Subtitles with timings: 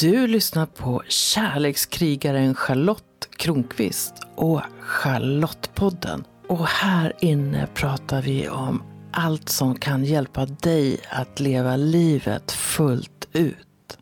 [0.00, 6.24] Du lyssnar på kärlekskrigaren Charlotte Kronqvist och Charlottepodden.
[6.48, 8.82] Och här inne pratar vi om
[9.12, 13.98] allt som kan hjälpa dig att leva livet fullt ut.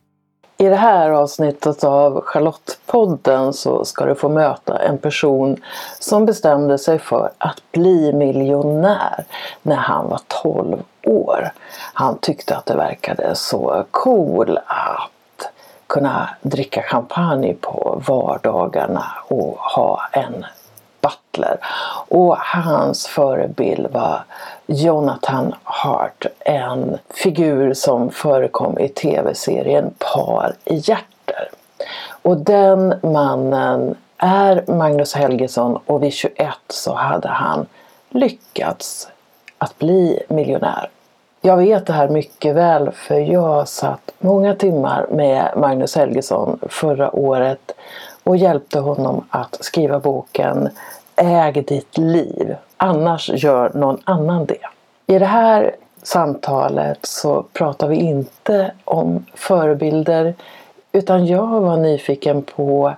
[0.58, 5.56] I det här avsnittet av Charlottepodden så ska du få möta en person
[6.00, 9.24] som bestämde sig för att bli miljonär
[9.62, 11.52] när han var 12 år.
[11.92, 15.10] Han tyckte att det verkade så cool att
[15.86, 20.44] kunna dricka champagne på vardagarna och ha en
[21.00, 21.58] butler.
[22.08, 24.24] Och hans förebild var
[24.66, 31.50] Jonathan Hart, en figur som förekom i tv-serien Par i hjärter.
[32.22, 37.66] Och den mannen är Magnus Helgesson och vid 21 så hade han
[38.10, 39.08] lyckats
[39.58, 40.90] att bli miljonär.
[41.46, 47.16] Jag vet det här mycket väl för jag satt många timmar med Magnus Helgesson förra
[47.16, 47.72] året
[48.24, 50.68] och hjälpte honom att skriva boken
[51.16, 54.66] Äg ditt liv, annars gör någon annan det.
[55.06, 60.34] I det här samtalet så pratar vi inte om förebilder
[60.92, 62.92] utan jag var nyfiken på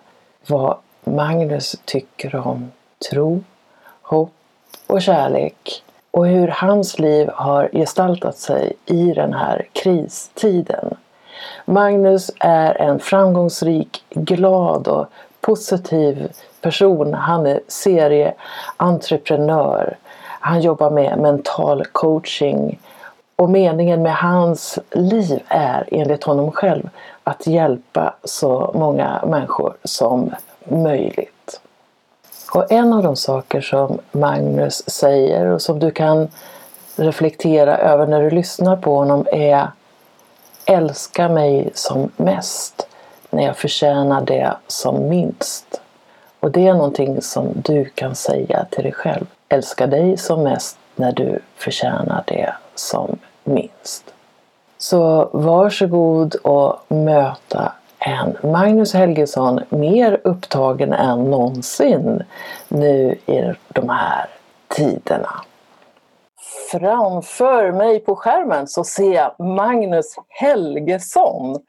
[0.46, 2.72] vad Magnus tycker om
[3.10, 3.40] tro,
[4.02, 4.33] hopp
[4.86, 5.83] och kärlek
[6.19, 10.97] och hur hans liv har gestaltat sig i den här kristiden.
[11.64, 15.06] Magnus är en framgångsrik, glad och
[15.41, 17.14] positiv person.
[17.14, 19.96] Han är serieentreprenör.
[20.41, 22.78] Han jobbar med mental coaching
[23.36, 26.91] och meningen med hans liv är enligt honom själv
[27.24, 31.61] att hjälpa så många människor som möjligt.
[32.52, 36.28] Och en av de saker som Magnus säger och som du kan
[36.96, 39.70] reflektera över när du lyssnar på honom är
[40.66, 42.86] Älska mig som mest
[43.30, 45.80] när jag förtjänar det som minst.
[46.40, 49.27] Och det är någonting som du kan säga till dig själv.
[49.48, 54.05] Älska dig som mest när du förtjänar det som minst.
[54.78, 62.23] Så varsågod och möta en Magnus Helgesson mer upptagen än någonsin
[62.69, 64.27] nu i de här
[64.69, 65.31] tiderna.
[66.70, 71.61] Framför mig på skärmen så ser jag Magnus Helgesson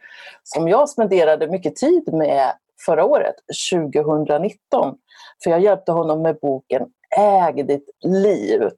[0.44, 2.54] som jag spenderade mycket tid med
[2.86, 3.36] förra året,
[3.72, 4.96] 2019.
[5.44, 8.70] För jag hjälpte honom med boken Äg ditt liv.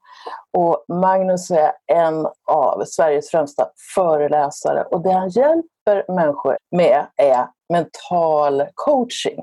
[0.54, 7.48] Och Magnus är en av Sveriges främsta föreläsare och det han hjälper människor med är
[7.74, 9.40] mental coaching.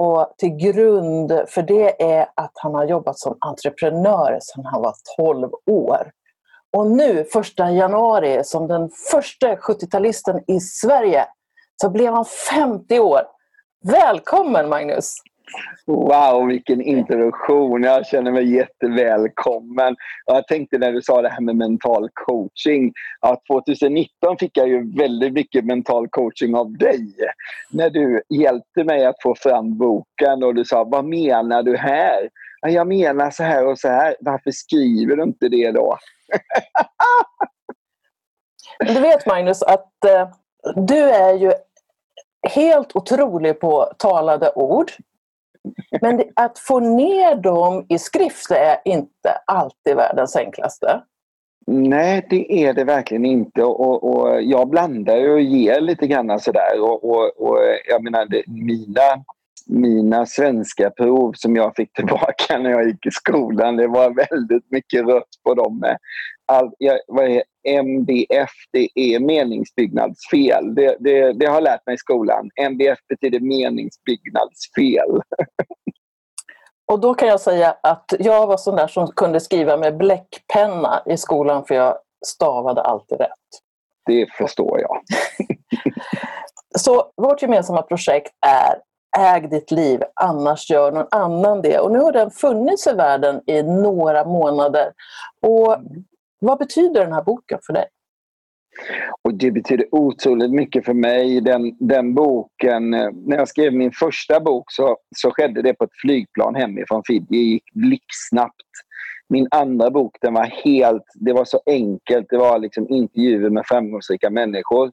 [0.00, 4.94] Och till grund för det är att han har jobbat som entreprenör sedan han var
[5.16, 6.10] 12 år.
[6.76, 11.26] Och nu, första januari, som den första 70-talisten i Sverige,
[11.82, 13.22] så blev han 50 år.
[13.84, 15.14] Välkommen Magnus!
[15.86, 17.82] Wow, vilken introduktion.
[17.82, 19.96] Jag känner mig jättevälkommen.
[20.26, 22.92] Jag tänkte när du sa det här med mental coaching.
[23.20, 27.14] Att 2019 fick jag ju väldigt mycket mental coaching av dig.
[27.70, 32.28] När du hjälpte mig att få fram boken och du sa, vad menar du här?
[32.60, 34.16] Jag menar så här och så här.
[34.20, 35.98] Varför skriver du inte det då?
[38.94, 40.28] du vet Magnus att eh,
[40.76, 41.52] du är ju
[42.48, 44.92] helt otrolig på talade ord.
[46.00, 51.00] Men att få ner dem i skrift är inte alltid världens enklaste.
[51.66, 53.62] Nej, det är det verkligen inte.
[53.62, 56.80] Och, och jag blandar och ger lite grann sådär.
[56.80, 57.58] Och, och, och
[57.88, 59.24] jag menar, det, mina,
[59.66, 64.70] mina svenska prov som jag fick tillbaka när jag gick i skolan, det var väldigt
[64.70, 65.78] mycket rött på dem.
[65.78, 65.98] Med
[66.46, 68.50] all, jag, vad är MBF?
[68.72, 70.74] Det är meningsbyggnadsfel.
[70.74, 72.50] Det, det, det har jag lärt mig i skolan.
[72.60, 75.20] MBF betyder meningsbyggnadsfel.
[76.92, 81.02] Och då kan jag säga att jag var sån där som kunde skriva med bläckpenna
[81.06, 83.30] i skolan för jag stavade alltid rätt.
[84.06, 85.00] Det förstår jag.
[86.78, 88.78] Så vårt gemensamma projekt är
[89.18, 91.78] Äg ditt liv, annars gör någon annan det.
[91.78, 94.92] Och nu har den funnits i världen i några månader.
[95.40, 95.76] Och
[96.40, 97.84] vad betyder den här boken för dig?
[99.22, 101.40] Och det betyder otroligt mycket för mig.
[101.40, 105.84] Den, den boken, eh, när jag skrev min första bok så, så skedde det på
[105.84, 107.26] ett flygplan hemifrån Fiji.
[107.28, 108.54] Det gick blixtsnabbt.
[109.28, 112.26] Min andra bok den var helt, det var så enkelt.
[112.28, 114.92] Det var liksom intervjuer med framgångsrika människor.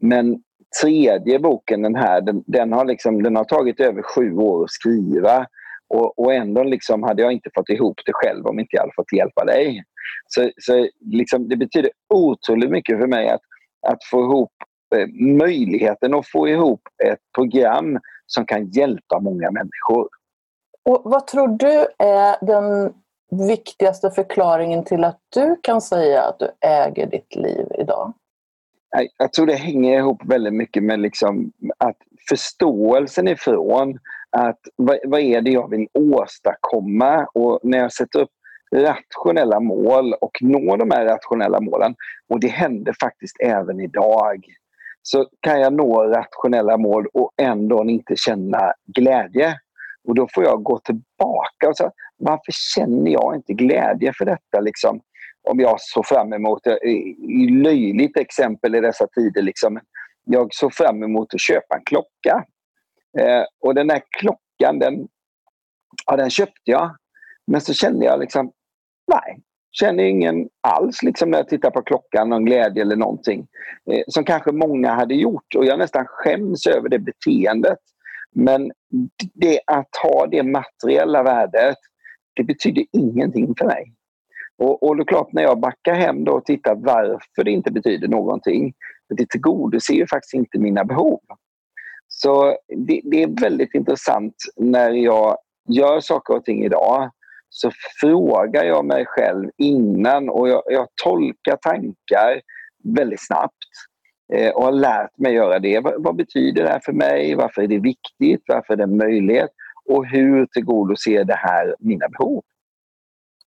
[0.00, 0.42] Men
[0.82, 4.70] tredje boken, den här, den, den har, liksom, den har tagit över sju år att
[4.70, 5.46] skriva.
[5.88, 8.92] Och, och ändå liksom hade jag inte fått ihop det själv om inte jag hade
[8.96, 9.84] fått hjälpa dig.
[10.26, 13.40] Så, så liksom, det betyder otroligt mycket för mig att,
[13.86, 14.52] att få ihop
[14.96, 15.06] eh,
[15.36, 20.08] möjligheten att få ihop ett program som kan hjälpa många människor.
[20.84, 22.92] Och Vad tror du är den
[23.48, 28.12] viktigaste förklaringen till att du kan säga att du äger ditt liv idag?
[29.18, 31.96] Jag tror det hänger ihop väldigt mycket med liksom att
[32.28, 33.98] förståelsen ifrån
[34.30, 38.30] att vad, vad är det jag vill åstadkomma och när jag sätter upp
[38.74, 41.94] rationella mål och når de här rationella målen
[42.28, 44.44] och det händer faktiskt även idag
[45.02, 49.58] så kan jag nå rationella mål och ändå inte känna glädje.
[50.08, 54.60] Och då får jag gå tillbaka och säga varför känner jag inte glädje för detta?
[54.60, 55.00] Liksom,
[55.48, 56.78] om jag såg fram emot, ett
[57.50, 59.80] löjligt exempel i dessa tider, liksom,
[60.24, 62.44] jag såg fram emot att köpa en klocka.
[63.18, 65.08] Eh, och den där klockan, den,
[66.06, 66.96] ja, den köpte jag.
[67.46, 68.52] Men så kände jag liksom,
[69.06, 69.38] nej,
[69.70, 73.46] känner ingen alls liksom när jag tittar på klockan, någon glädje eller någonting.
[73.90, 77.78] Eh, som kanske många hade gjort och jag nästan skäms över det beteendet.
[78.34, 78.72] Men
[79.34, 81.76] det att ha det materiella värdet,
[82.34, 83.94] det betyder ingenting för mig.
[84.58, 87.72] Och, och det är klart, när jag backar hem då och tittar varför det inte
[87.72, 88.72] betyder någonting,
[89.16, 91.20] det tillgodoser ju faktiskt inte mina behov.
[92.08, 95.36] Så det, det, är väldigt intressant när jag
[95.68, 97.10] gör saker och ting idag
[97.48, 97.70] så
[98.00, 102.40] frågar jag mig själv innan och jag, jag tolkar tankar
[102.84, 103.54] väldigt snabbt
[104.32, 105.80] eh, och har lärt mig göra det.
[105.80, 107.34] Vad, vad, betyder det här för mig?
[107.34, 108.42] Varför är det viktigt?
[108.46, 109.50] Varför är det en möjlighet?
[109.84, 112.42] Och hur tillgodoser det här mina behov?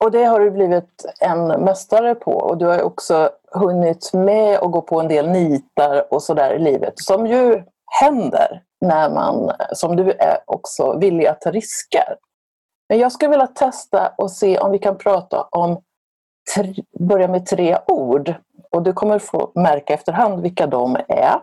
[0.03, 4.71] Och det har du blivit en mästare på och du har också hunnit med att
[4.71, 7.63] gå på en del nitar och sådär i livet som ju
[8.01, 12.15] händer när man, som du är också villig att ta risker.
[12.89, 15.81] Men jag skulle vilja testa och se om vi kan prata om,
[16.55, 18.33] tre, börja med tre ord.
[18.71, 21.39] Och du kommer få märka efterhand vilka de är.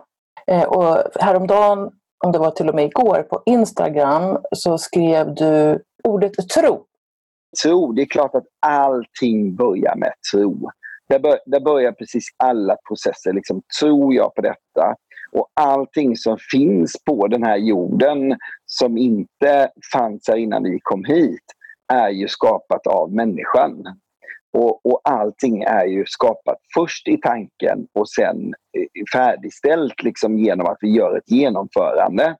[0.47, 1.91] Eh, och häromdagen,
[2.25, 6.85] om det var till och med igår, på Instagram så skrev du ordet tro.
[7.63, 10.69] Tro, det är klart att allting börjar med tro.
[11.09, 13.33] Där, bör, där börjar precis alla processer.
[13.33, 14.95] Liksom, tror jag på detta?
[15.31, 21.05] Och allting som finns på den här jorden som inte fanns här innan vi kom
[21.05, 21.43] hit
[21.93, 23.83] är ju skapat av människan.
[24.53, 30.67] Och, och allting är ju skapat först i tanken och sen eh, färdigställt liksom genom
[30.67, 32.35] att vi gör ett genomförande.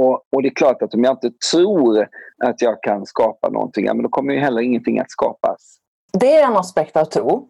[0.00, 2.08] Och, och, det är klart att om jag inte tror
[2.44, 5.78] att jag kan skapa någonting, ja, men då kommer ju heller ingenting att skapas.
[6.12, 7.48] Det är en aspekt av tro.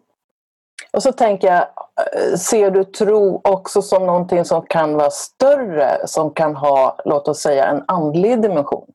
[0.91, 6.07] Och så tänker jag, eh, ser du tro också som någonting som kan vara större,
[6.07, 8.87] som kan ha, låt oss säga, en andlig dimension?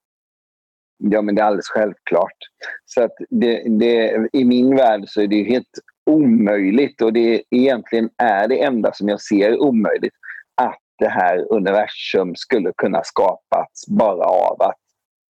[0.98, 2.36] Ja, men det är alldeles självklart.
[2.84, 5.78] Så att det, det, I min värld så är det helt
[6.10, 10.14] omöjligt och det egentligen är det enda som jag ser omöjligt
[10.62, 14.78] att det här universum skulle kunna skapats bara av att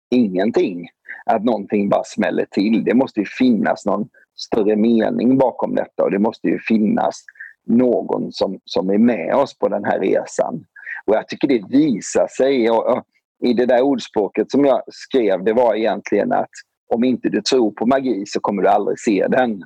[0.10, 0.88] ingenting,
[1.26, 2.84] att någonting bara smäller till.
[2.84, 7.24] Det måste ju finnas någon större mening bakom detta och det måste ju finnas
[7.66, 10.66] någon som, som är med oss på den här resan.
[11.06, 13.04] Och jag tycker det visar sig och, och,
[13.44, 16.50] i det där ordspråket som jag skrev, det var egentligen att
[16.88, 19.64] om inte du tror på magi så kommer du aldrig se den.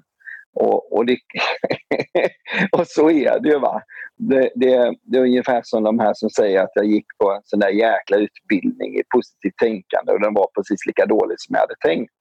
[0.54, 1.18] Och, och, det,
[2.78, 3.60] och så är det ju.
[3.60, 3.82] Va?
[4.18, 7.42] Det, det, det, är ungefär som de här som säger att jag gick på en
[7.44, 11.60] sån där jäkla utbildning i positivt tänkande och den var precis lika dålig som jag
[11.60, 12.14] hade tänkt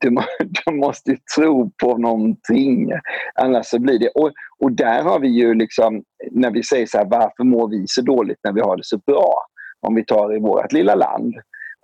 [0.00, 0.10] du,
[0.66, 2.90] du måste ju tro på någonting.
[3.34, 4.08] Annars så blir det...
[4.08, 7.84] Och, och där har vi ju liksom, när vi säger så här, varför mår vi
[7.86, 9.34] så dåligt när vi har det så bra?
[9.80, 11.34] Om vi tar i vårt lilla land.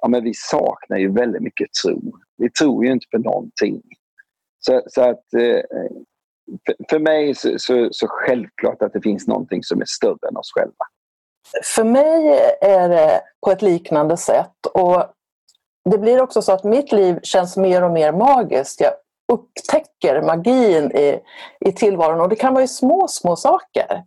[0.03, 2.13] Ja, men vi saknar ju väldigt mycket tro.
[2.37, 3.83] Vi tror ju inte på någonting.
[4.67, 5.61] Så, så att eh,
[6.67, 10.37] för, för mig så, så, så självklart att det finns någonting som är större än
[10.37, 10.85] oss själva.
[11.65, 14.67] För mig är det på ett liknande sätt.
[14.75, 15.05] Och
[15.91, 18.81] det blir också så att mitt liv känns mer och mer magiskt.
[18.81, 18.93] Jag
[19.33, 21.21] upptäcker magin i,
[21.61, 24.05] i tillvaron och det kan vara i små, små saker.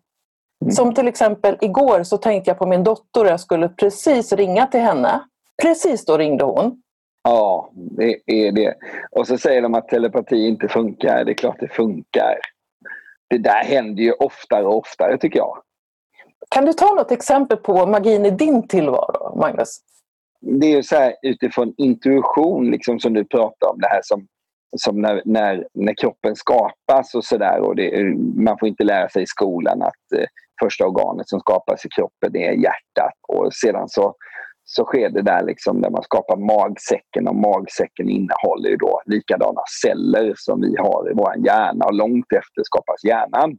[0.61, 0.71] Mm.
[0.71, 4.67] Som till exempel igår så tänkte jag på min dotter och jag skulle precis ringa
[4.67, 5.21] till henne.
[5.61, 6.81] Precis då ringde hon.
[7.27, 8.73] Ja, det är det.
[9.11, 11.25] Och så säger de att telepati inte funkar.
[11.25, 12.39] Det är klart det funkar.
[13.29, 15.57] Det där händer ju oftare och oftare tycker jag.
[16.49, 19.81] Kan du ta något exempel på magin i din tillvaro, Magnus?
[20.45, 23.79] det är så här, utifrån intuition liksom, som du pratar om.
[23.79, 24.27] Det här som,
[24.77, 27.59] som när, när, när kroppen skapas och sådär.
[28.43, 30.25] Man får inte lära sig i skolan att eh,
[30.63, 33.13] första organet som skapas i kroppen är hjärtat.
[33.27, 34.15] Och sedan så,
[34.65, 39.61] så sker det där liksom när man skapar magsäcken och magsäcken innehåller ju då likadana
[39.81, 43.57] celler som vi har i vår hjärna och långt efter skapas hjärnan.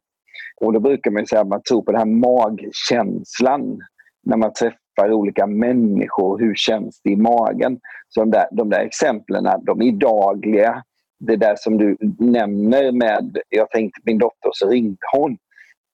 [0.60, 3.78] Och då brukar man säga att man tror på den här magkänslan
[4.22, 6.38] när man träffar olika människor.
[6.38, 7.80] Hur känns det i magen?
[8.08, 10.82] Så de där, de där exemplen, de är dagliga.
[11.18, 15.36] Det där som du nämner med, jag tänkte min dotter så ringde hon.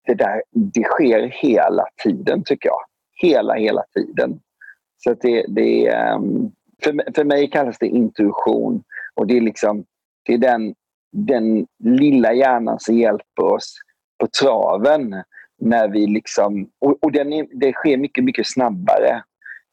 [0.06, 2.80] Det där, det sker hela tiden tycker jag.
[3.28, 4.40] Hela, hela tiden.
[5.04, 6.50] Så det, det ehm,
[6.82, 8.82] för, för mig kallas det intuition
[9.14, 9.84] och det är liksom
[10.24, 10.74] det är den,
[11.12, 13.74] den lilla hjärnan som hjälper oss
[14.20, 15.22] på traven
[15.58, 19.22] när vi liksom, och, och den är, det sker mycket, mycket snabbare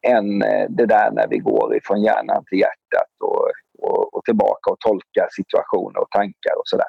[0.07, 3.47] än eh, det där när vi går ifrån hjärnan till hjärtat och,
[3.79, 6.85] och, och tillbaka och tolkar situationer och tankar och sådär.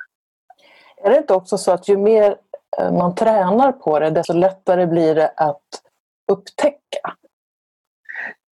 [1.05, 2.37] Är det inte också så att ju mer
[2.79, 5.69] eh, man tränar på det, desto lättare blir det att
[6.33, 6.80] upptäcka?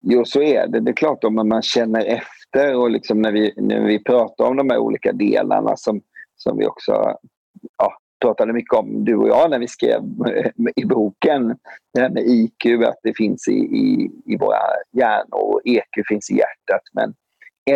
[0.07, 0.79] Jo, så är det.
[0.79, 4.57] Det är klart om man känner efter och liksom när, vi, när vi pratar om
[4.57, 6.01] de här olika delarna som,
[6.35, 7.17] som vi också
[7.77, 10.01] ja, pratade mycket om, du och jag, när vi skrev
[10.75, 11.57] i boken.
[11.93, 14.59] Det här med IQ, att det finns i, i, i våra
[14.91, 16.81] hjärnor och EQ finns i hjärtat.
[16.93, 17.13] Men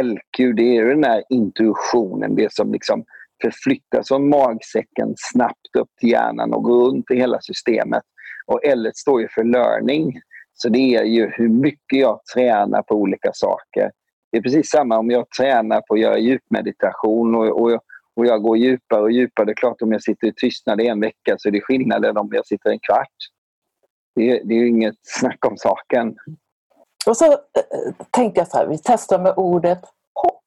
[0.03, 3.05] LQ, det är den här intuitionen, det som liksom
[3.41, 8.03] förflyttas från magsäcken snabbt upp till hjärnan och går runt i hela systemet.
[8.45, 10.19] Och L står ju för learning.
[10.61, 13.91] Så det är ju hur mycket jag tränar på olika saker.
[14.31, 17.81] Det är precis samma om jag tränar på att göra djupmeditation och, och,
[18.15, 19.45] och jag går djupare och djupare.
[19.45, 22.05] Det är klart om jag sitter i tystnad i en vecka så är det skillnad
[22.05, 23.15] än om jag sitter en kvart.
[24.15, 26.15] Det är, det är inget snack om saken.
[27.07, 27.37] Och så äh,
[28.11, 29.81] tänkte jag så här, vi testar med ordet
[30.13, 30.41] hopp.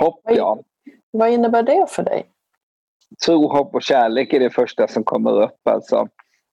[0.00, 0.58] Hopp, vad, ja.
[1.10, 2.26] Vad innebär det för dig?
[3.26, 5.68] Tro, hopp och kärlek är det första som kommer upp.
[5.68, 6.08] Alltså,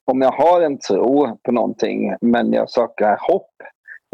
[0.06, 3.52] om jag har en tro på någonting men jag saknar hopp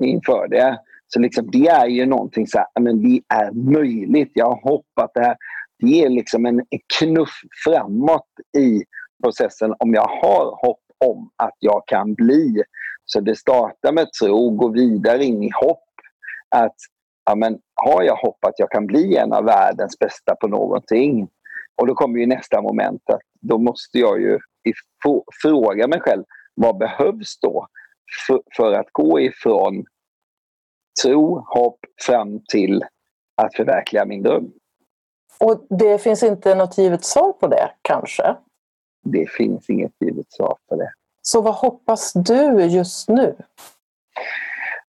[0.02, 4.32] inför det så liksom, det är ju någonting så här, men det är möjligt.
[4.34, 5.38] Jag har hopp att det här
[5.82, 6.62] det är liksom en
[7.00, 8.84] knuff framåt i
[9.24, 12.64] processen om jag har hopp om att jag kan bli.
[13.06, 15.84] Så det startar med tro, går vidare in i hopp.
[16.50, 16.76] Att
[17.26, 21.28] ja, men, har jag hopp att jag kan bli en av världens bästa på någonting?
[21.76, 24.40] Och då kommer ju nästa moment att då måste jag ju
[25.42, 26.24] fråga mig själv
[26.56, 27.68] vad behövs då
[28.28, 29.86] för, för att gå ifrån
[31.04, 32.84] tro, hopp fram till
[33.42, 34.52] att förverkliga min dröm.
[35.40, 38.36] Och det finns inte något givet svar på det, kanske?
[39.04, 40.94] Det finns inget givet svar på det.
[41.22, 43.36] Så vad hoppas du just nu?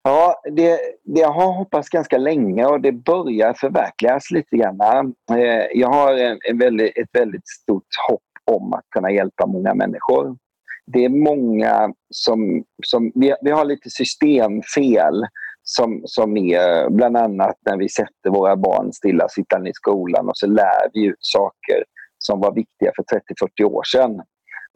[0.04, 5.16] Ja, det, det har jag hoppats ganska länge och det börjar förverkligas lite grann.
[5.32, 9.74] Eh, jag har en, en väldigt, ett väldigt stort hopp om att kunna hjälpa många
[9.74, 10.38] människor.
[10.86, 12.64] Det är många som...
[12.86, 15.26] som vi, vi har lite systemfel
[15.64, 20.48] som, som är bland annat när vi sätter våra barn stillasittande i skolan och så
[20.48, 21.84] lär vi ut saker
[22.18, 23.04] som var viktiga för
[23.64, 24.22] 30-40 år sedan.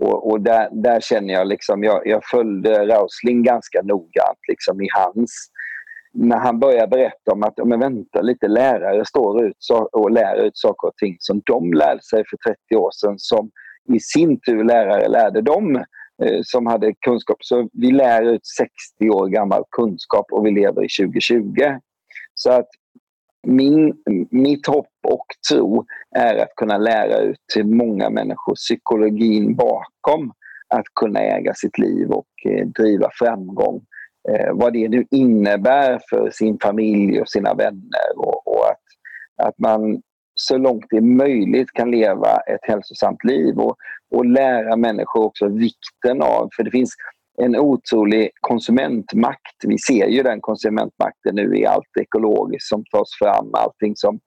[0.04, 4.88] Och, och där, där, känner jag liksom, jag, jag följde Rausling ganska noggrant liksom i
[4.92, 5.50] hans
[6.16, 9.58] när han börjar berätta om att men vänta lite, lärare står ut
[9.92, 13.52] och lär ut saker och ting som de lärde sig för 30 år sedan som
[13.94, 15.76] i sin tur lärare lärde dem
[16.24, 17.38] eh, som hade kunskap.
[17.40, 21.44] Så vi lär ut 60 år gammal kunskap och vi lever i 2020.
[22.34, 22.68] Så att
[23.48, 23.94] min,
[24.30, 30.32] mitt hopp och tro är att kunna lära ut till många människor psykologin bakom
[30.68, 33.82] att kunna äga sitt liv och eh, driva framgång.
[34.30, 39.60] Eh, vad det nu innebär för sin familj och sina vänner och, och att, att
[39.60, 40.02] man
[40.36, 43.76] så långt det är möjligt kan leva ett hälsosamt liv och,
[44.12, 46.96] och lära människor också vikten av, för det finns
[47.38, 49.56] en otrolig konsumentmakt.
[49.68, 54.20] Vi ser ju den konsumentmakten nu i allt ekologiskt som tas fram, allting som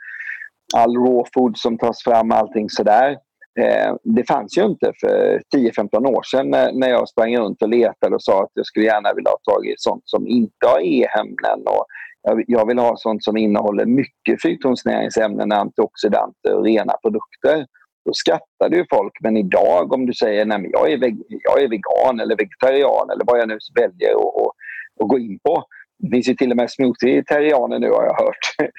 [0.76, 3.16] all raw food som tas fram, allting sådär.
[3.60, 7.68] Eh, det fanns ju inte för 10-15 år sedan när, när jag sprang runt och
[7.68, 10.80] letade och sa att jag skulle gärna vilja ha tag i sånt som inte har
[10.80, 11.86] e-ämnen och
[12.22, 17.66] jag, jag vill ha sånt som innehåller mycket fyrtornsnäringsämnen, antioxidanter och rena produkter.
[18.04, 19.12] Då skrattade ju folk.
[19.20, 23.38] Men idag om du säger att jag, är jag är vegan eller vegetarian eller vad
[23.38, 24.52] jag nu väljer att,
[25.00, 25.64] att gå in på.
[25.98, 28.70] Det finns ju till och med smoothie-terrianer nu har jag hört.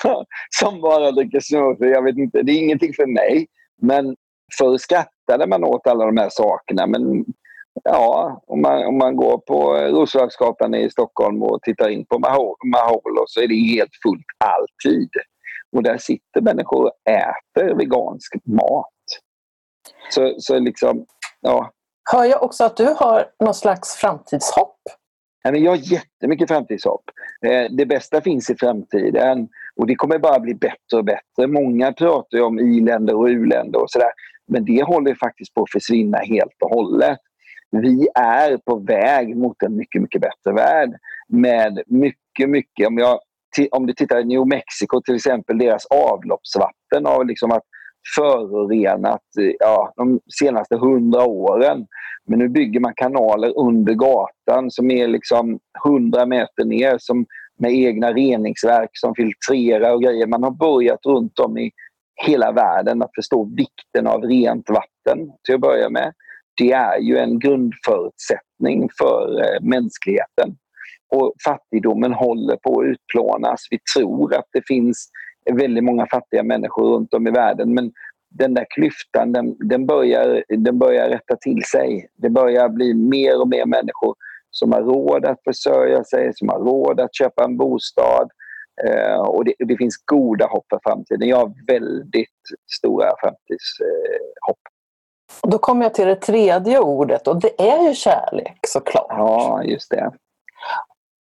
[0.60, 1.88] som bara dricker smoothie.
[1.88, 3.46] Jag vet inte, det är ingenting för mig.
[3.82, 4.16] Men
[4.58, 6.86] förr skrattade man åt alla de här sakerna.
[6.86, 7.24] Men
[7.84, 12.18] ja, om man, om man går på Roslagsgatan i Stockholm och tittar in på
[12.64, 15.10] Maholo så är det helt fullt alltid.
[15.76, 18.90] Och där sitter människor och äter vegansk mat.
[20.10, 21.06] Så, så liksom,
[21.40, 21.70] ja.
[22.12, 24.78] Hör jag också att du har någon slags framtidshopp?
[25.52, 27.04] Jag har jättemycket framtidshopp.
[27.46, 31.46] Eh, det bästa finns i framtiden och det kommer bara bli bättre och bättre.
[31.46, 34.10] Många pratar om i-länder och u-länder och sådär.
[34.48, 37.18] Men det håller faktiskt på att försvinna helt och hållet.
[37.70, 40.90] Vi är på väg mot en mycket, mycket bättre värld
[41.28, 42.86] med mycket, mycket...
[42.86, 43.18] Om, jag,
[43.70, 47.64] om du tittar i New Mexico till exempel, deras avloppsvatten har liksom att
[48.16, 49.22] förorenat
[49.58, 51.86] ja, de senaste hundra åren.
[52.26, 57.26] Men nu bygger man kanaler under gatan som är liksom 100 meter ner som
[57.58, 60.26] med egna reningsverk som filtrerar och grejer.
[60.26, 61.70] Man har börjat runt om i
[62.26, 66.12] hela världen att förstå vikten av rent vatten till att börja med.
[66.56, 70.56] Det är ju en grundförutsättning för eh, mänskligheten.
[71.10, 73.60] Och fattigdomen håller på att utplånas.
[73.70, 75.08] Vi tror att det finns
[75.52, 77.92] väldigt många fattiga människor runt om i världen men
[78.30, 82.08] den där klyftan den, den, börjar, den börjar rätta till sig.
[82.16, 84.14] Det börjar bli mer och mer människor
[84.50, 88.30] som har råd att försörja sig, som har råd att köpa en bostad.
[88.86, 91.28] Eh, och det, det, finns goda hopp för framtiden.
[91.28, 92.28] Jag har väldigt
[92.78, 94.58] stora framtidshopp.
[95.44, 99.06] Eh, Då kommer jag till det tredje ordet och det är ju kärlek såklart.
[99.08, 100.12] Ja, just det.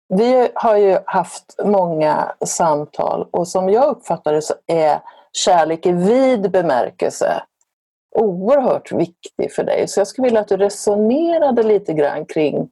[0.08, 5.00] Vi har ju haft många samtal och som jag uppfattar det så är
[5.32, 7.42] kärlek i vid bemärkelse
[8.16, 9.88] oerhört viktig för dig.
[9.88, 12.70] Så jag skulle vilja att du resonerade lite grann kring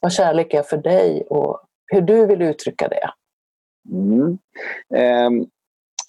[0.00, 3.10] vad kärlek är för dig och hur du vill uttrycka det.
[3.90, 4.38] Mm.
[4.94, 5.46] Eh,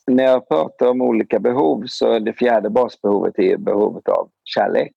[0.08, 4.94] när jag pratar om olika behov så är det fjärde basbehovet är behovet av kärlek.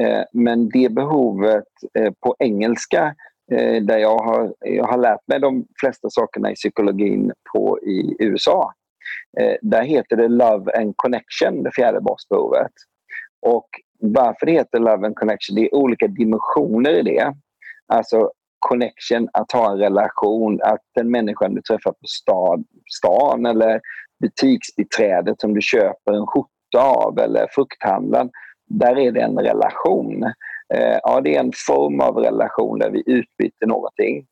[0.00, 3.14] Eh, men det behovet eh, på engelska
[3.52, 8.16] Eh, där jag har, jag har lärt mig de flesta sakerna i psykologin på i
[8.18, 8.72] USA.
[9.40, 12.72] Eh, där heter det Love and Connection, det fjärde basbehovet.
[13.46, 13.68] Och
[14.00, 17.34] varför det heter Love and Connection, det är olika dimensioner i det.
[17.86, 23.80] Alltså connection, att ha en relation, att den människan du träffar på stad, stan eller
[24.20, 28.30] butiksbiträdet som du köper en skjorta av eller frukthandlaren,
[28.66, 30.32] där är det en relation.
[30.74, 34.26] Eh, ja, det är en form av relation där vi utbyter någonting.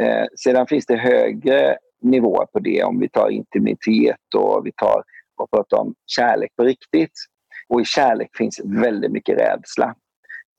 [0.00, 5.02] Eh, sedan finns det högre nivåer på det om vi tar intimitet och vi tar
[5.36, 7.12] och pratar om kärlek på riktigt.
[7.68, 9.94] Och i kärlek finns väldigt mycket rädsla.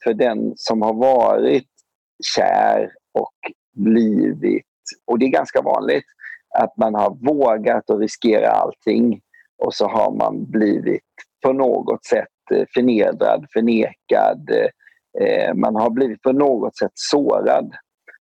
[0.03, 1.67] För den som har varit
[2.35, 3.33] kär och
[3.73, 4.65] blivit,
[5.05, 6.05] och det är ganska vanligt,
[6.57, 9.21] att man har vågat och riskera allting
[9.57, 11.01] och så har man blivit
[11.43, 14.49] på något sätt eh, förnedrad, förnekad.
[15.21, 17.75] Eh, man har blivit på något sätt sårad.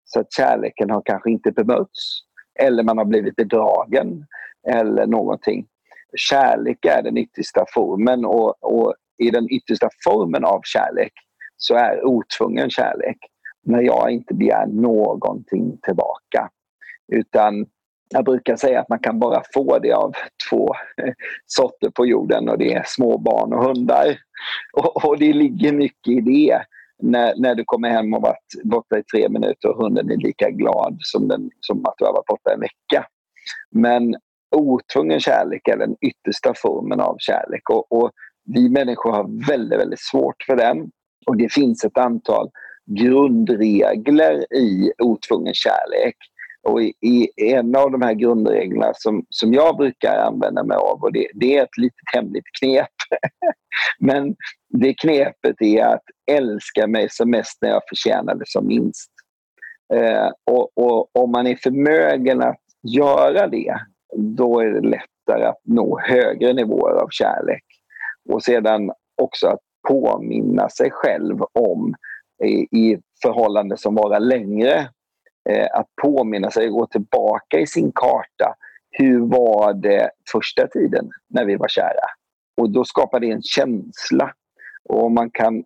[0.05, 2.21] Så att kärleken har kanske inte bemötts.
[2.61, 4.27] Eller man har blivit bedragen
[4.69, 5.67] eller någonting.
[6.17, 11.13] Kärlek är den yttersta formen och, och i den yttersta formen av kärlek
[11.57, 13.19] så är otvungen kärlek
[13.63, 16.51] när jag inte begär någonting tillbaka.
[17.13, 17.67] Utan
[18.09, 20.13] jag brukar säga att man kan bara få det av
[20.51, 20.69] två
[21.47, 24.19] sorter på jorden och det är små barn och hundar.
[24.73, 26.61] Och, och det ligger mycket i det.
[27.03, 30.51] När, när du kommer hem och varit borta i tre minuter och hunden är lika
[30.51, 33.07] glad som, den, som att du har varit borta en vecka.
[33.71, 34.17] Men
[34.57, 38.11] otvungen kärlek är den yttersta formen av kärlek och, och
[38.45, 40.91] vi människor har väldigt, väldigt svårt för den.
[41.27, 42.51] Och det finns ett antal
[42.87, 46.17] grundregler i otvungen kärlek.
[46.63, 51.03] Och i, i, en av de här grundreglerna som, som jag brukar använda mig av,
[51.03, 52.94] och det, det är ett litet hemligt knep.
[53.99, 54.37] Men
[54.69, 59.11] det knepet är att älska mig som mest när jag förtjänar det som minst.
[59.95, 63.75] Eh, och, och om man är förmögen att göra det,
[64.17, 67.65] då är det lättare att nå högre nivåer av kärlek.
[68.29, 71.95] Och sedan också att påminna sig själv om
[72.45, 74.89] i, i förhållande som varar längre.
[75.51, 78.55] Eh, att påminna sig, och gå tillbaka i sin karta.
[78.91, 82.07] Hur var det första tiden när vi var kära?
[82.57, 84.33] Och då skapar det en känsla.
[84.89, 85.65] Och om man kan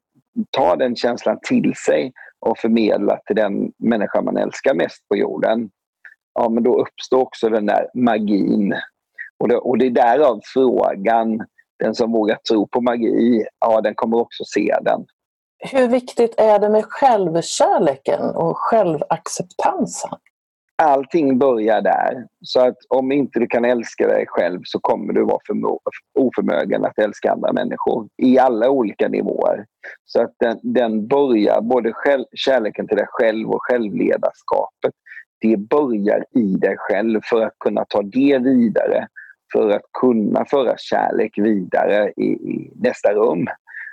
[0.51, 5.71] ta den känslan till sig och förmedla till den människa man älskar mest på jorden,
[6.35, 8.75] ja men då uppstår också den där magin.
[9.39, 11.47] Och det, och det är därav frågan,
[11.79, 15.07] den som vågar tro på magi, ja den kommer också se den.
[15.59, 20.11] Hur viktigt är det med självkärleken och självacceptansen?
[20.83, 22.27] Allting börjar där.
[22.45, 25.39] Så att om inte du kan älska dig själv så kommer du vara
[26.15, 29.67] oförmögen att älska andra människor i alla olika nivåer.
[30.05, 34.95] Så att den, den börjar, både själv, kärleken till dig själv och självledarskapet,
[35.41, 39.09] det börjar i dig själv för att kunna ta det vidare
[39.53, 43.47] för att kunna föra kärlek vidare i, i nästa rum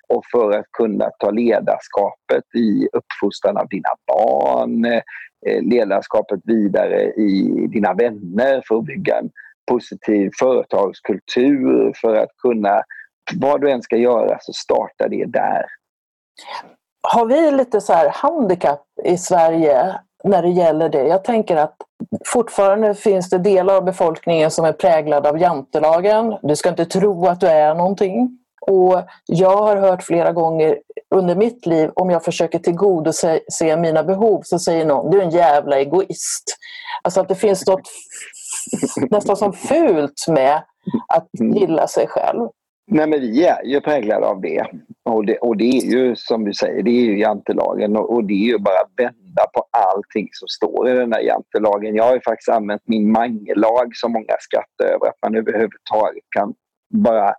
[0.08, 5.02] och för att kunna ta ledarskapet i uppfostran av dina barn,
[5.46, 9.30] Eh, ledarskapet vidare i dina vänner för att bygga en
[9.72, 12.84] positiv företagskultur, för att kunna
[13.36, 15.66] vad du än ska göra så starta det där.
[17.02, 21.04] Har vi lite så här handikapp i Sverige när det gäller det?
[21.04, 21.76] Jag tänker att
[22.26, 26.38] fortfarande finns det delar av befolkningen som är präglade av jantelagen.
[26.44, 28.40] Du ska inte tro att du är någonting.
[28.68, 30.80] Och jag har hört flera gånger
[31.16, 33.40] under mitt liv, om jag försöker tillgodose
[33.78, 36.58] mina behov, så säger någon du är en jävla egoist.
[37.04, 37.90] Alltså att det finns något
[39.12, 40.64] nästan som fult med
[41.08, 42.50] att gilla sig själv.
[42.88, 44.66] Nej, men vi är ju präglade av det.
[45.04, 45.38] Och, det.
[45.38, 48.48] och det är ju som du säger, det är ju jantelagen och, och det är
[48.48, 51.96] ju bara att vända på allting som står i den här jantelagen.
[51.96, 56.54] Jag har ju faktiskt använt min mangelag som många skrattar över, att man överhuvudtaget kan
[56.94, 57.34] bara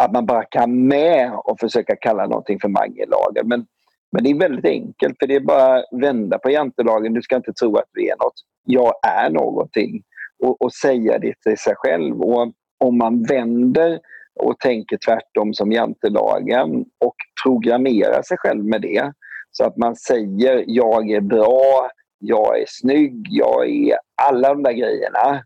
[0.00, 3.48] att man bara kan med och försöka kalla någonting för mangelagen.
[3.48, 3.66] Men,
[4.12, 7.14] men det är väldigt enkelt för det är bara att vända på jantelagen.
[7.14, 8.34] Du ska inte tro att du är något.
[8.64, 10.02] Jag är någonting.
[10.42, 12.22] Och, och säga det till sig själv.
[12.22, 14.00] Och om man vänder
[14.40, 19.12] och tänker tvärtom som jantelagen och programmerar sig själv med det.
[19.50, 24.72] Så att man säger jag är bra, jag är snygg, jag är alla de där
[24.72, 25.44] grejerna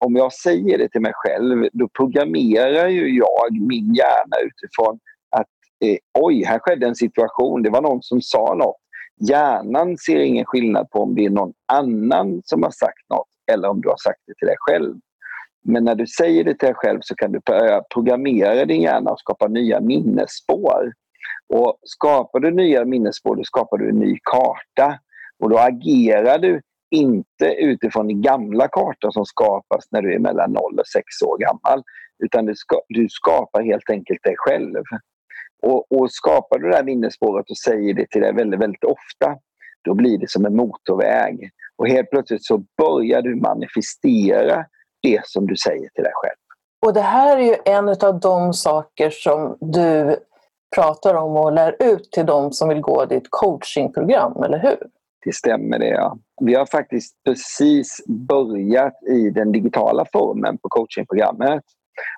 [0.00, 4.98] om jag säger det till mig själv, då programmerar ju jag min hjärna utifrån
[5.30, 5.48] att
[5.84, 8.76] eh, oj, här skedde en situation, det var någon som sa något.
[9.28, 13.68] Hjärnan ser ingen skillnad på om det är någon annan som har sagt något eller
[13.68, 14.94] om du har sagt det till dig själv.
[15.64, 19.10] Men när du säger det till dig själv så kan du eh, programmera din hjärna
[19.10, 20.92] och skapa nya minnesspår.
[21.54, 24.98] Och skapar du nya minnesspår, då skapar du en ny karta.
[25.38, 26.60] Och då agerar du
[26.90, 31.38] inte utifrån den gamla kartan som skapas när du är mellan 0 och 6 år
[31.38, 31.82] gammal.
[32.24, 34.82] Utan du, ska, du skapar helt enkelt dig själv.
[35.62, 39.36] Och, och skapar du det här minnesspåret och säger det till dig väldigt, väldigt ofta,
[39.84, 41.50] då blir det som en motorväg.
[41.76, 44.64] Och helt plötsligt så börjar du manifestera
[45.02, 46.36] det som du säger till dig själv.
[46.86, 50.16] Och det här är ju en av de saker som du
[50.74, 54.78] pratar om och lär ut till de som vill gå ditt coachingprogram, eller hur?
[55.24, 56.18] Det stämmer det, ja.
[56.40, 61.62] Vi har faktiskt precis börjat i den digitala formen på coachingprogrammet.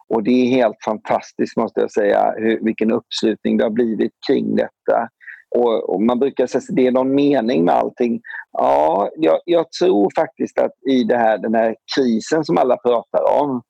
[0.09, 4.57] Och det är helt fantastiskt måste jag säga hur, vilken uppslutning det har blivit kring
[4.57, 5.09] detta.
[5.57, 8.21] Och, och man brukar säga att det är någon mening med allting.
[8.53, 13.43] Ja, jag, jag, tror faktiskt att i det här, den här krisen som alla pratar
[13.43, 13.62] om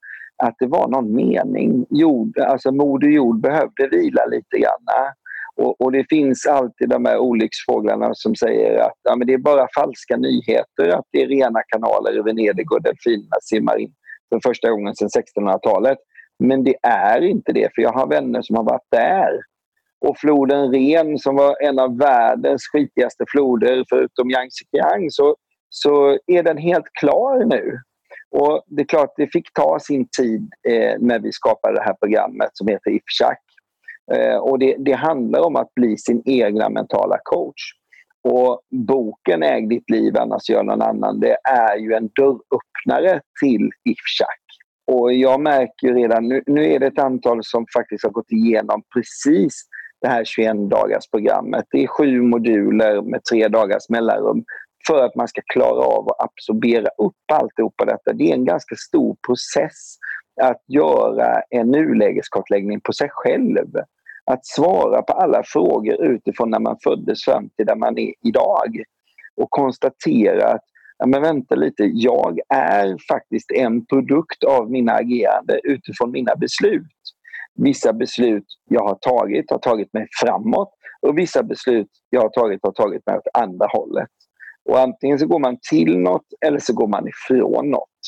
[0.42, 1.87] att det var någon mening.
[1.90, 5.12] Jord, alltså Moder Jord behövde vila lite grann.
[5.57, 9.38] Och, och, det finns alltid de här olycksfåglarna som säger att ja, men det är
[9.38, 13.93] bara falska nyheter att det är rena kanaler i Venedig och delfinerna simmar in
[14.33, 15.99] för första gången sedan 1600-talet.
[16.38, 19.41] Men det är inte det, för jag har vänner som har varit där.
[20.01, 25.37] Och floden Ren som var en av världens skitigaste floder förutom Yangtze-Kiang så,
[25.69, 27.79] så är den helt klar nu.
[28.31, 31.95] Och det är klart, det fick ta sin tid eh, när vi skapade det här
[31.95, 33.38] programmet som heter IFCHAC.
[34.12, 37.62] Eh, och det, det, handlar om att bli sin egna mentala coach.
[38.25, 43.71] Och boken Äg ditt liv, annars gör någon annan, det är ju en dörröppnare till
[43.85, 44.43] Ifchak.
[44.87, 48.83] Och jag märker redan nu, nu är det ett antal som faktiskt har gått igenom
[48.95, 49.62] precis
[50.01, 51.65] det här 21 dagars programmet.
[51.71, 54.45] Det är sju moduler med tre dagars mellanrum
[54.87, 58.12] för att man ska klara av att absorbera upp alltihopa detta.
[58.12, 59.97] Det är en ganska stor process
[60.40, 63.68] att göra en nulägeskartläggning på sig själv.
[64.25, 68.83] Att svara på alla frågor utifrån när man föddes fram till där man är idag.
[69.37, 70.64] Och konstatera att
[70.99, 76.87] ja, men vänta lite, jag är faktiskt en produkt av mina agerande utifrån mina beslut.
[77.55, 80.71] Vissa beslut jag har tagit har tagit mig framåt
[81.07, 84.09] och vissa beslut jag har tagit har tagit mig åt andra hållet.
[84.64, 88.01] Och antingen så går man till något eller så går man ifrån något.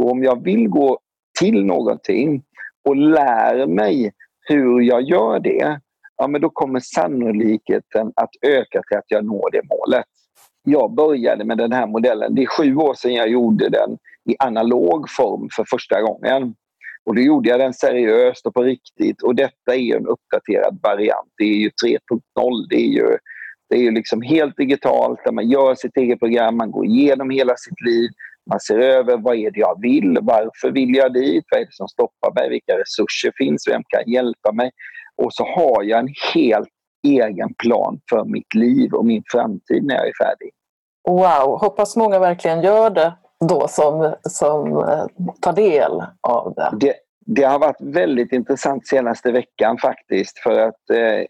[0.00, 0.98] Och om jag vill gå
[1.38, 2.42] till någonting
[2.84, 4.12] och lär mig
[4.48, 5.80] hur jag gör det,
[6.16, 10.04] ja, men då kommer sannolikheten att öka till att jag når det målet.
[10.64, 12.34] Jag började med den här modellen.
[12.34, 13.98] Det är sju år sedan jag gjorde den
[14.30, 16.54] i analog form för första gången.
[17.04, 19.22] Och då gjorde jag den seriöst och på riktigt.
[19.22, 21.32] Och detta är en uppdaterad variant.
[21.38, 22.66] Det är ju 3.0.
[22.70, 23.16] Det är ju,
[23.70, 27.30] det är ju liksom helt digitalt där man gör sitt eget program, man går igenom
[27.30, 28.10] hela sitt liv.
[28.50, 31.72] Man ser över vad är det jag vill, varför vill jag dit, vad är det
[31.72, 34.70] som stoppar mig, vilka resurser finns, vem kan hjälpa mig?
[35.16, 36.68] Och så har jag en helt
[37.06, 40.50] egen plan för mitt liv och min framtid när jag är färdig.
[41.08, 43.12] Wow, hoppas många verkligen gör det
[43.48, 45.06] då som, som eh,
[45.40, 46.70] tar del av det.
[46.80, 46.94] det.
[47.26, 51.26] Det har varit väldigt intressant senaste veckan faktiskt för att eh,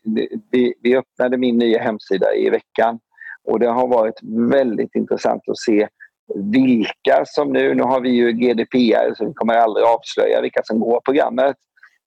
[0.51, 2.99] vi, vi öppnade min nya hemsida i veckan
[3.45, 4.21] och det har varit
[4.51, 5.89] väldigt intressant att se
[6.35, 10.81] vilka som nu, nu har vi ju GDPR så vi kommer aldrig avslöja vilka som
[10.81, 11.57] går programmet.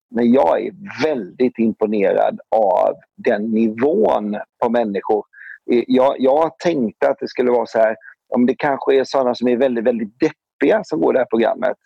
[0.10, 0.72] Men jag är
[1.04, 5.26] väldigt imponerad av den nivån på människor.
[5.72, 7.96] Eh, jag, jag tänkte att det skulle vara så här,
[8.34, 11.78] om det kanske är sådana som är väldigt, väldigt deppiga som går det här programmet.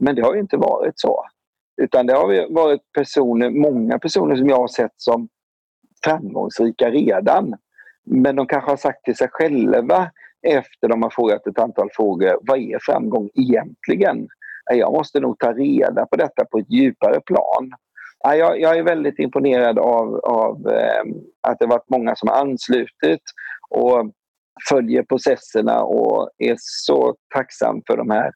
[0.00, 1.24] Men det har ju inte varit så.
[1.82, 5.28] Utan det har varit personer, många personer som jag har sett som
[6.04, 7.54] framgångsrika redan.
[8.04, 10.10] Men de kanske har sagt till sig själva
[10.42, 14.28] efter de har frågat ett antal frågor, vad är framgång egentligen?
[14.70, 17.72] Jag måste nog ta reda på detta på ett djupare plan.
[18.24, 21.02] Jag, jag är väldigt imponerad av, av eh,
[21.48, 23.22] att det varit många som har anslutit
[23.70, 24.10] och
[24.68, 28.32] följer processerna och är så tacksam för de här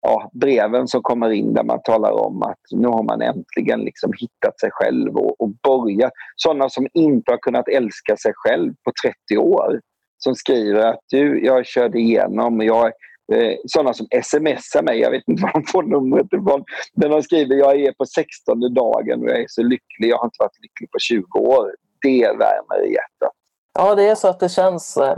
[0.00, 4.12] ja, breven som kommer in där man talar om att nu har man äntligen liksom
[4.18, 6.12] hittat sig själv och, och börjat.
[6.36, 8.92] Sådana som inte har kunnat älska sig själv på
[9.30, 9.80] 30 år.
[10.18, 12.86] Som skriver att du, jag körde igenom, jag,
[13.32, 16.64] eh, sådana som smsar mig, jag vet inte var de får numret ifrån.
[16.94, 20.24] Men de skriver jag är på 16 dagen och jag är så lycklig, jag har
[20.24, 21.74] inte varit lycklig på 20 år.
[22.02, 23.32] Det värmer i hjärtat.
[23.78, 25.16] Ja, det är så att det känns eh,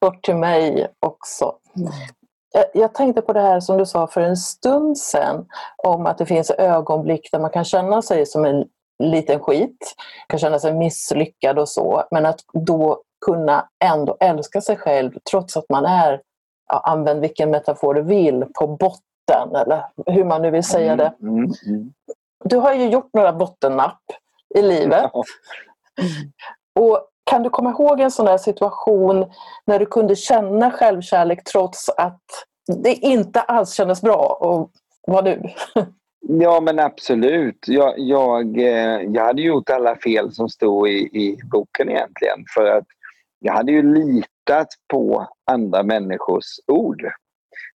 [0.00, 1.54] bort till mig också.
[1.76, 1.92] Mm.
[2.74, 6.26] Jag tänkte på det här som du sa för en stund sedan om att det
[6.26, 8.64] finns ögonblick där man kan känna sig som en
[9.02, 9.94] liten skit,
[10.28, 15.56] kan känna sig misslyckad och så, men att då kunna ändå älska sig själv trots
[15.56, 16.20] att man är,
[16.68, 21.12] ja, använd vilken metafor du vill, på botten eller hur man nu vill säga det.
[21.22, 21.92] Mm, mm, mm.
[22.44, 24.02] Du har ju gjort några bottennapp
[24.54, 25.10] i livet.
[26.80, 29.32] Och kan du komma ihåg en sån där situation
[29.64, 32.22] när du kunde känna självkärlek trots att
[32.82, 34.70] det inte alls kändes bra och
[35.06, 35.42] var du?
[36.22, 37.64] Ja men absolut.
[37.66, 42.66] Jag, jag, eh, jag hade gjort alla fel som stod i, i boken egentligen för
[42.66, 42.84] att
[43.40, 47.02] jag hade ju litat på andra människors ord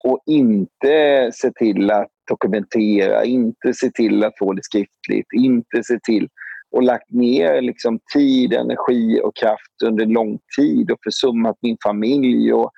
[0.04, 5.98] och inte se till att dokumentera, inte se till att få det skriftligt, inte se
[6.02, 6.28] till
[6.70, 12.52] och lagt ner liksom tid, energi och kraft under lång tid och försummat min familj
[12.52, 12.70] och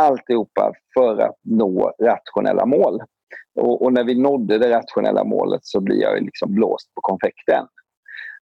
[0.00, 3.00] alltihopa för att nå rationella mål.
[3.60, 7.66] Och, och, när vi nådde det rationella målet så blir jag liksom blåst på konfekten.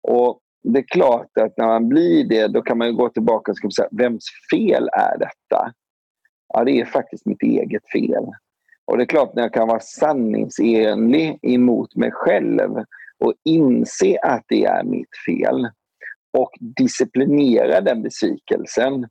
[0.01, 3.74] Och det är klart att när man blir det, då kan man gå tillbaka och
[3.74, 5.74] säga, vems fel är detta?
[6.54, 8.26] Ja, det är faktiskt mitt eget fel.
[8.86, 12.71] Och det är klart, när jag kan vara sanningsenlig emot mig själv
[13.19, 15.69] och inse att det är mitt fel
[16.38, 19.08] och disciplinera den besvikelsen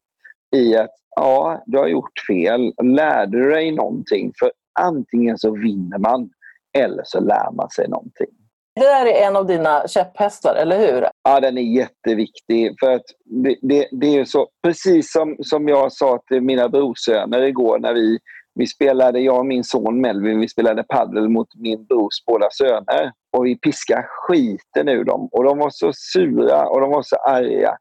[0.57, 2.75] i att ja, du har gjort fel.
[2.83, 4.33] Lärde du dig någonting?
[4.39, 6.31] För antingen så vinner man
[6.79, 8.40] eller så lär man sig någonting.
[8.75, 11.07] Det där är en av dina käpphästar, eller hur?
[11.23, 12.75] Ja, den är jätteviktig.
[12.81, 17.43] För att det, det, det är så, precis som, som jag sa till mina brorsöner
[17.43, 18.19] igår när vi,
[18.55, 23.13] vi spelade, jag och min son Melvin, vi spelade paddel mot min brors båda söner.
[23.37, 25.29] Och vi piskade skiten ur dem.
[25.33, 27.77] Och de var så sura och de var så arga.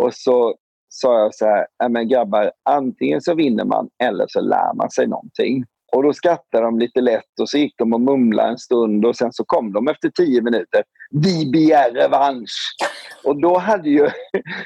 [0.00, 0.54] Och så
[0.88, 5.06] sa jag så här, men grabbar, antingen så vinner man eller så lär man sig
[5.06, 5.64] någonting.
[5.96, 9.16] Och då skrattade de lite lätt och så gick de och mumlade en stund och
[9.16, 10.84] sen så kom de efter tio minuter.
[11.10, 12.76] Vi begär revansch!
[13.24, 14.08] Och då hade ju,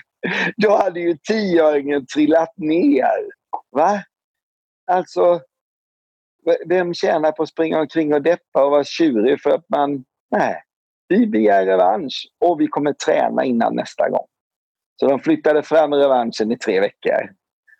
[0.56, 3.30] då hade ju tioöringen trillat ner.
[3.70, 4.02] Va?
[4.90, 5.40] Alltså,
[6.66, 10.04] vem tjänar på att springa omkring och deppa och vara tjurig för att man...
[10.30, 10.62] Nej,
[11.08, 14.26] vi begär revansch och vi kommer träna innan nästa gång.
[15.00, 17.30] Så de flyttade fram revanschen i tre veckor.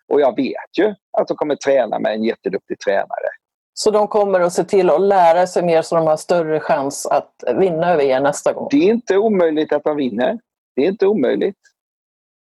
[0.07, 3.29] Och jag vet ju att de kommer träna med en jätteduktig tränare.
[3.73, 7.05] Så de kommer att se till att lära sig mer så de har större chans
[7.05, 8.67] att vinna över er nästa gång?
[8.71, 10.39] Det är inte omöjligt att de vinner.
[10.75, 11.57] Det är inte omöjligt.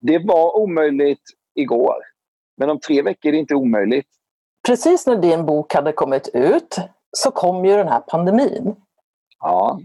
[0.01, 1.23] Det var omöjligt
[1.55, 1.95] igår.
[2.57, 4.07] Men om tre veckor är det inte omöjligt.
[4.67, 6.75] Precis när din bok hade kommit ut
[7.17, 8.75] så kom ju den här pandemin.
[9.39, 9.79] Ja.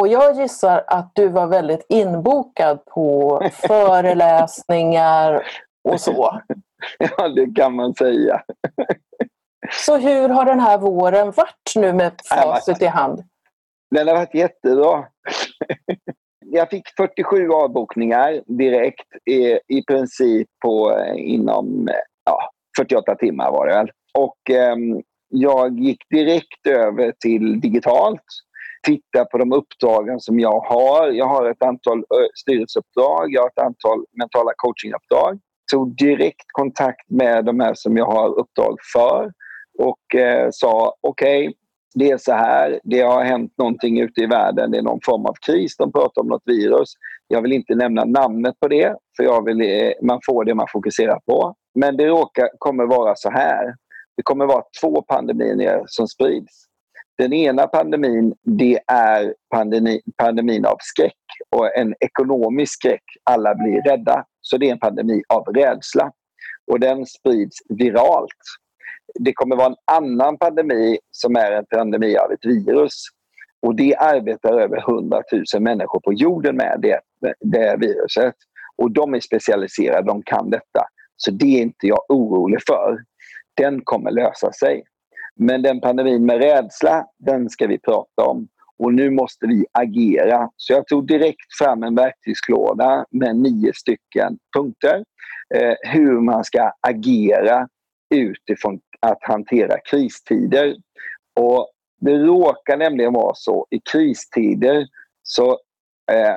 [0.00, 5.46] Och jag gissar att du var väldigt inbokad på föreläsningar
[5.88, 6.40] och så.
[6.98, 8.42] Ja, det kan man säga.
[9.70, 13.22] Så hur har den här våren varit nu med facit i hand?
[13.90, 15.04] Den har varit jättebra.
[16.44, 21.88] Jag fick 47 avbokningar direkt i, i princip på, inom
[22.24, 23.90] ja, 48 timmar var det väl.
[24.18, 24.76] Och eh,
[25.28, 28.22] jag gick direkt över till digitalt
[28.82, 31.08] titta på de uppdragen som jag har.
[31.08, 35.40] Jag har ett antal styrelseuppdrag, jag har ett antal mentala coachinguppdrag.
[35.72, 39.32] Tog direkt kontakt med de här som jag har uppdrag för
[39.78, 41.54] och eh, sa okej, okay,
[41.94, 45.26] det är så här, det har hänt någonting ute i världen, det är någon form
[45.26, 46.92] av kris, de pratar om något virus.
[47.28, 50.66] Jag vill inte nämna namnet på det, för jag vill, eh, man får det man
[50.72, 51.54] fokuserar på.
[51.74, 53.74] Men det råkar, kommer vara så här.
[54.16, 56.66] Det kommer vara två pandemier som sprids.
[57.18, 63.02] Den ena pandemin det är pandemi, pandemin av skräck och en ekonomisk skräck.
[63.24, 64.24] Alla blir rädda.
[64.42, 66.12] Så det är en pandemi av rädsla.
[66.72, 68.38] Och den sprids viralt.
[69.14, 73.04] Det kommer vara en annan pandemi som är en pandemi av ett virus.
[73.62, 75.22] Och det arbetar över 100
[75.54, 77.00] 000 människor på jorden med det,
[77.40, 78.34] det viruset.
[78.76, 80.84] Och de är specialiserade, de kan detta.
[81.16, 82.98] Så det är inte jag orolig för.
[83.54, 84.84] Den kommer lösa sig.
[85.34, 88.48] Men den pandemin med rädsla, den ska vi prata om.
[88.82, 90.50] Och nu måste vi agera.
[90.56, 95.04] Så jag tog direkt fram en verktygslåda med nio stycken punkter.
[95.54, 97.68] Eh, hur man ska agera
[98.14, 100.76] utifrån att hantera kristider.
[101.40, 101.68] Och
[102.00, 104.86] det råkar nämligen vara så i kristider
[105.22, 105.50] så
[106.12, 106.36] eh,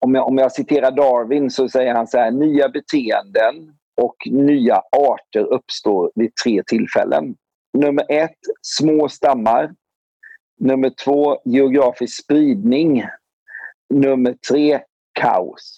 [0.00, 4.82] om, jag, om jag citerar Darwin så säger han så här nya beteenden och nya
[4.96, 7.34] arter uppstår vid tre tillfällen.
[7.78, 9.74] Nummer ett, små stammar.
[10.62, 13.04] Nummer två, geografisk spridning.
[13.94, 14.80] Nummer tre,
[15.12, 15.76] kaos.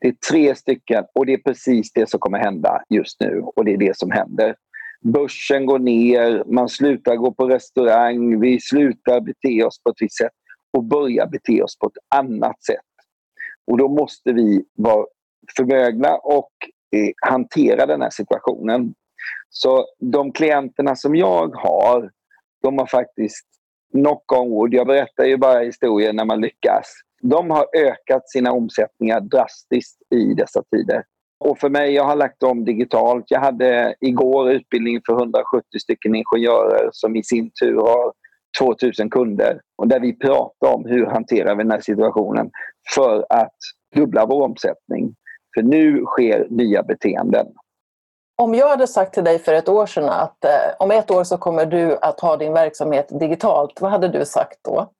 [0.00, 3.64] Det är tre stycken och det är precis det som kommer hända just nu och
[3.64, 4.56] det är det som händer.
[5.00, 10.16] Börsen går ner, man slutar gå på restaurang, vi slutar bete oss på ett visst
[10.16, 10.32] sätt
[10.72, 12.80] och börjar bete oss på ett annat sätt.
[13.66, 15.06] Och då måste vi vara
[15.56, 16.52] förmögna och
[16.96, 18.94] eh, hantera den här situationen.
[19.50, 22.10] Så de klienterna som jag har,
[22.62, 23.55] de har faktiskt
[23.92, 26.92] knock on wood, jag berättar ju bara historier när man lyckas.
[27.22, 31.02] De har ökat sina omsättningar drastiskt i dessa tider.
[31.38, 33.24] Och för mig, jag har lagt om digitalt.
[33.28, 38.12] Jag hade igår utbildning för 170 stycken ingenjörer som i sin tur har
[38.58, 39.60] 2000 kunder.
[39.76, 42.50] Och där vi pratar om hur hanterar vi den här situationen
[42.94, 43.56] för att
[43.94, 45.14] dubbla vår omsättning.
[45.54, 47.46] För nu sker nya beteenden.
[48.38, 51.24] Om jag hade sagt till dig för ett år sedan att eh, om ett år
[51.24, 54.90] så kommer du att ha din verksamhet digitalt, vad hade du sagt då?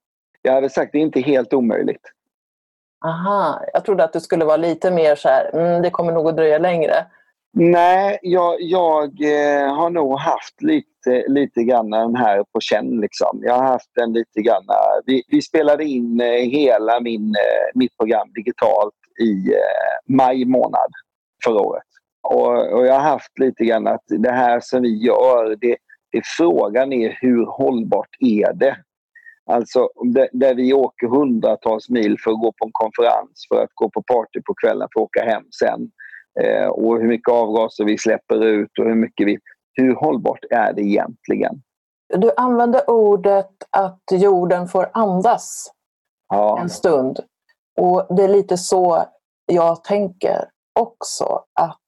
[0.43, 2.03] Jag hade sagt det är inte helt omöjligt.
[3.05, 6.29] Aha, jag trodde att du skulle vara lite mer så här, mm, det kommer nog
[6.29, 7.07] att dröja längre.
[7.59, 13.01] Nej, jag, jag eh, har nog haft lite, lite grann den här på känn.
[13.01, 13.41] Liksom.
[13.43, 14.65] Jag har haft den lite grann.
[15.07, 19.53] Vi, vi spelade in eh, hela min, eh, mitt program digitalt i
[20.09, 20.91] maj månad
[21.45, 21.83] förra året.
[22.31, 25.77] Och, och, jag har haft lite grann att det här som vi gör, det,
[26.13, 28.77] det frågan är hur hållbart är det?
[29.51, 29.89] Alltså
[30.33, 34.03] där vi åker hundratals mil för att gå på en konferens, för att gå på
[34.03, 35.91] party på kvällen för att åka hem sen.
[36.41, 39.39] Eh, och hur mycket avgaser vi släpper ut och hur mycket vi...
[39.79, 41.63] Hur hållbart är det egentligen?
[42.09, 45.73] Du använder ordet att jorden får andas
[46.29, 46.61] ja.
[46.61, 47.21] en stund.
[47.81, 49.05] Och det är lite så
[49.47, 50.49] jag tänker
[50.81, 51.45] också.
[51.61, 51.79] Att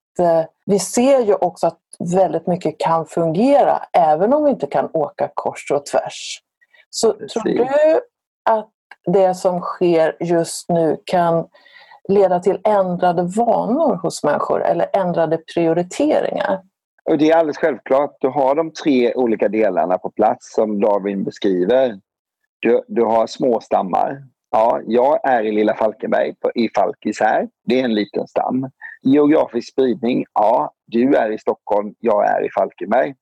[0.67, 1.79] vi ser ju också att
[2.15, 6.43] väldigt mycket kan fungera även om vi inte kan åka kors och tvärs.
[6.91, 7.33] Så Precis.
[7.33, 8.01] tror du
[8.51, 8.71] att
[9.07, 11.47] det som sker just nu kan
[12.09, 16.61] leda till ändrade vanor hos människor eller ändrade prioriteringar?
[17.05, 18.17] Och det är alldeles självklart.
[18.21, 22.01] Du har de tre olika delarna på plats som Darwin beskriver.
[22.61, 24.23] Du, du har småstammar.
[24.51, 27.49] Ja, jag är i Lilla Falkenberg på, i Falkis här.
[27.65, 28.71] Det är en liten stam.
[29.03, 30.25] Geografisk spridning.
[30.35, 33.15] Ja, du är i Stockholm, jag är i Falkenberg.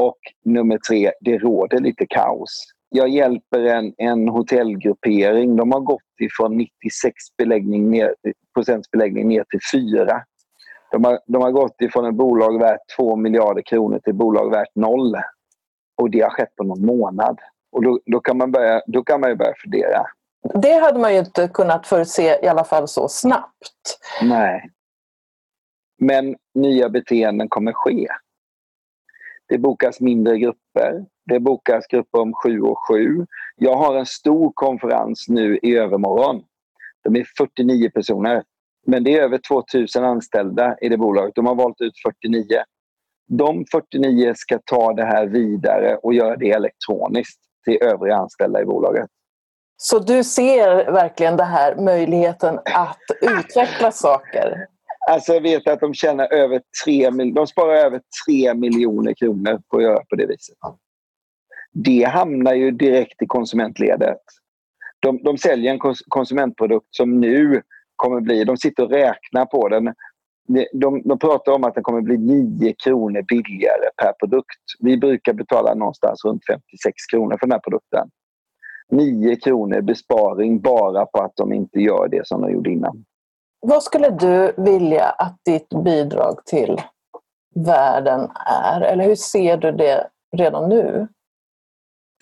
[0.00, 5.56] Och nummer tre, det råder lite kaos jag hjälper en, en hotellgruppering.
[5.56, 8.14] De har gått ifrån 96 beläggning ner,
[8.54, 10.22] procents beläggning ner till 4.
[10.92, 14.50] De har, de har gått ifrån ett bolag värt 2 miljarder kronor till ett bolag
[14.50, 15.16] värt noll.
[16.02, 17.38] Och det har skett på någon månad.
[17.72, 20.06] Och då, då, kan, man börja, då kan man ju börja fundera.
[20.42, 23.98] Det hade man ju inte kunnat förutse i alla fall så snabbt.
[24.22, 24.70] Nej.
[25.98, 28.08] Men nya beteenden kommer ske.
[29.48, 31.04] Det bokas mindre grupper.
[31.26, 33.26] Det bokas grupper om sju och sju.
[33.56, 36.44] Jag har en stor konferens nu i övermorgon.
[37.04, 38.44] De är 49 personer.
[38.86, 41.34] Men det är över 2000 anställda i det bolaget.
[41.34, 42.44] De har valt ut 49.
[43.28, 48.64] De 49 ska ta det här vidare och göra det elektroniskt till övriga anställda i
[48.64, 49.10] bolaget.
[49.80, 54.66] Så du ser verkligen den här möjligheten att utveckla saker?
[55.10, 59.76] Alltså jag vet att de tjänar över 3 de sparar över 3 miljoner kronor på
[59.76, 60.56] att göra på det viset
[61.84, 64.20] det hamnar ju direkt i konsumentledet.
[65.00, 67.62] De, de säljer en konsumentprodukt som nu
[67.96, 69.94] kommer bli, de sitter och räknar på den.
[70.72, 74.60] De, de pratar om att den kommer bli 9 kronor billigare per produkt.
[74.80, 78.10] Vi brukar betala någonstans runt 56 kronor för den här produkten.
[78.90, 83.04] 9 kronor besparing bara på att de inte gör det som de gjorde innan.
[83.60, 86.80] Vad skulle du vilja att ditt bidrag till
[87.54, 88.80] världen är?
[88.80, 91.08] Eller hur ser du det redan nu?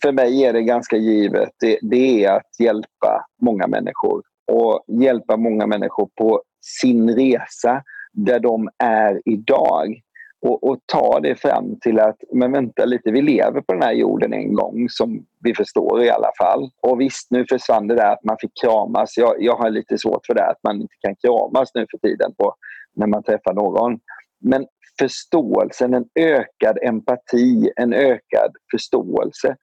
[0.02, 1.50] För mig är det ganska givet.
[1.60, 8.40] Det, det är att hjälpa många människor och hjälpa många människor på sin resa där
[8.40, 10.00] de är idag
[10.42, 13.92] och, och ta det fram till att, men vänta lite, vi lever på den här
[13.92, 16.70] jorden en gång som vi förstår i alla fall.
[16.82, 19.16] Och visst, nu försvann det där att man fick kramas.
[19.16, 22.34] Jag, jag har lite svårt för det, att man inte kan kramas nu för tiden
[22.38, 22.54] på,
[22.94, 23.98] när man träffar någon.
[24.40, 24.66] Men
[24.98, 29.56] förståelsen, en ökad empati, en ökad förståelse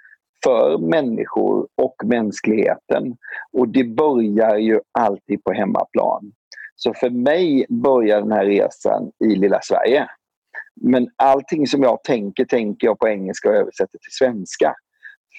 [0.44, 3.18] för människor och mänskligheten.
[3.54, 6.32] Och det börjar ju alltid på hemmaplan.
[6.76, 10.08] Så för mig börjar den här resan i lilla Sverige.
[10.82, 14.76] Men allting som jag tänker, tänker jag på engelska och översätter till svenska.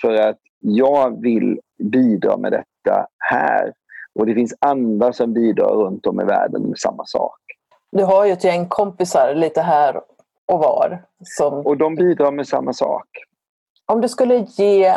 [0.01, 3.73] För att jag vill bidra med detta här.
[4.15, 7.41] Och det finns andra som bidrar runt om i världen med samma sak.
[7.93, 10.01] Du har ju ett gäng kompisar lite här
[10.47, 11.05] och var.
[11.25, 11.67] Som...
[11.67, 13.07] Och de bidrar med samma sak.
[13.87, 14.97] Om du skulle ge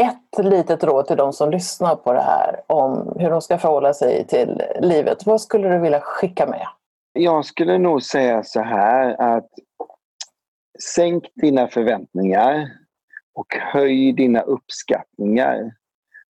[0.00, 3.94] ett litet råd till de som lyssnar på det här om hur de ska förhålla
[3.94, 6.66] sig till livet, vad skulle du vilja skicka med?
[7.16, 9.48] Jag skulle nog säga så här att
[10.94, 12.70] sänk dina förväntningar
[13.34, 15.74] och höj dina uppskattningar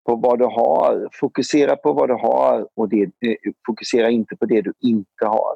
[0.05, 1.09] på vad du har.
[1.13, 3.35] Fokusera på vad du har och det, eh,
[3.67, 5.55] fokusera inte på det du inte har.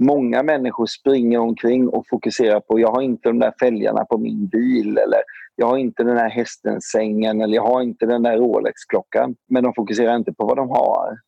[0.00, 4.46] Många människor springer omkring och fokuserar på jag har inte de där fälgarna på min
[4.46, 5.20] bil eller
[5.56, 9.36] jag har inte den här hästens sängen eller jag har inte den där Rolex-klockan.
[9.48, 11.18] Men de fokuserar inte på vad de har.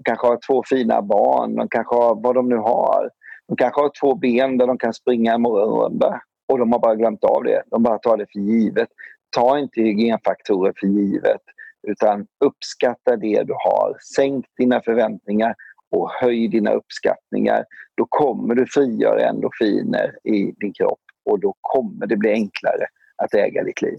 [0.00, 3.10] De kanske har två fina barn, de kanske har vad de nu har.
[3.48, 6.94] De kanske har två ben där de kan springa en morgonrunda och de har bara
[6.94, 7.62] glömt av det.
[7.66, 8.88] De bara tar det för givet.
[9.36, 11.40] Ta inte hygienfaktorer för givet
[11.88, 13.96] utan uppskatta det du har.
[14.16, 15.54] Sänk dina förväntningar
[15.90, 17.64] och höj dina uppskattningar.
[17.96, 22.86] Då kommer du frigöra endorfiner i din kropp och då kommer det bli enklare
[23.22, 23.98] att äga ditt liv.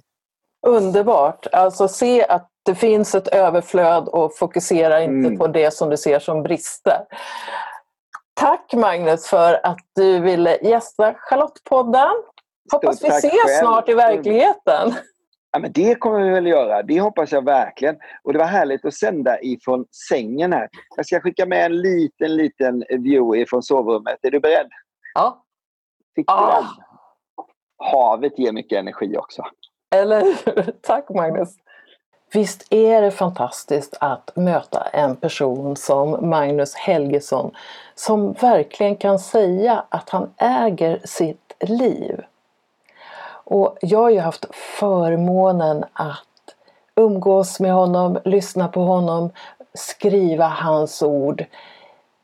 [0.68, 1.48] Underbart!
[1.52, 5.38] Alltså se att det finns ett överflöd och fokusera inte mm.
[5.38, 7.06] på det som du ser som brister.
[8.34, 12.12] Tack Magnus för att du ville gästa Charlottepodden.
[12.72, 13.60] Hoppas vi ses själv.
[13.60, 14.94] snart i verkligheten.
[15.52, 16.84] Ja, men det kommer vi väl göra.
[16.84, 17.96] Det hoppas jag verkligen.
[18.24, 20.70] Och det var härligt att sända ifrån sängen här.
[20.96, 24.18] Jag ska skicka med en liten, liten view ifrån sovrummet.
[24.22, 24.70] Är du beredd?
[25.14, 25.44] Ja.
[26.16, 26.66] Fick du ah.
[27.78, 29.44] Havet ger mycket energi också.
[29.96, 30.26] Eller?
[30.82, 31.50] Tack Magnus.
[32.34, 37.52] Visst är det fantastiskt att möta en person som Magnus Helgesson
[37.96, 42.22] som verkligen kan säga att han äger sitt liv.
[43.44, 46.56] Och jag har ju haft förmånen att
[46.96, 49.30] umgås med honom, lyssna på honom,
[49.74, 51.46] skriva hans ord.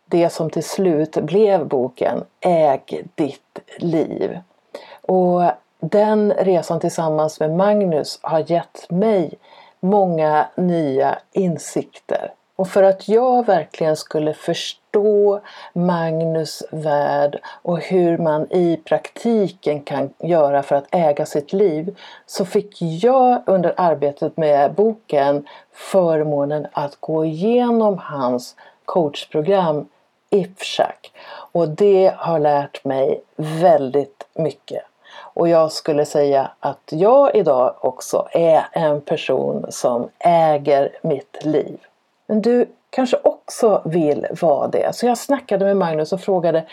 [0.06, 4.40] Det som till slut blev boken Äg ditt liv.
[5.02, 5.44] Och
[5.80, 9.34] den resan tillsammans med Magnus har gett mig
[9.80, 12.34] många nya insikter.
[12.56, 15.42] Och för att jag verkligen skulle förstå
[15.74, 22.46] Magnus värld och hur man i praktiken kan göra för att äga sitt liv så
[22.46, 28.56] fick jag under arbetet med boken förmånen att gå igenom hans
[28.86, 29.88] coachprogram
[30.30, 31.12] IFSHAK
[31.52, 34.84] och det har lärt mig väldigt mycket.
[35.34, 41.80] Och jag skulle säga att jag idag också är en person som äger mitt liv.
[42.28, 44.96] Men du kanske också vill vara det.
[44.96, 46.66] Så jag snackade med Magnus och frågade